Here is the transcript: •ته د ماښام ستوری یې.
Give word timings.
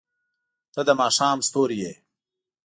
•ته 0.73 0.81
د 0.87 0.89
ماښام 1.01 1.37
ستوری 1.47 1.77
یې. 1.83 1.93